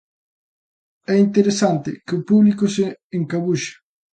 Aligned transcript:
É 1.13 1.15
interesante 1.27 1.91
que 2.05 2.15
o 2.19 2.23
público 2.29 2.65
se 2.75 2.85
encabuxe. 3.19 3.73